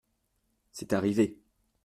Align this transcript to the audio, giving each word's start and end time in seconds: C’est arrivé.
C’est 0.71 0.93
arrivé. 0.93 1.37